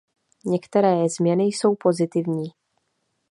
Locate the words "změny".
1.09-1.43